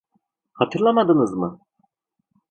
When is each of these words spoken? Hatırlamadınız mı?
Hatırlamadınız 0.53 1.33
mı? 1.33 1.59